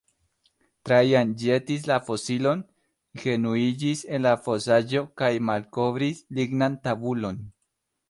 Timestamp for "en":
4.19-4.27